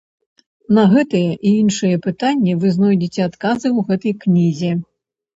На 0.75 0.83
гэтыя 0.93 1.33
і 1.33 1.49
іншыя 1.63 1.99
пытанні 2.05 2.55
вы 2.63 2.71
знойдзеце 2.77 3.21
адказы 3.29 3.67
ў 3.77 3.85
гэтай 3.91 4.13
кнізе. 4.25 4.71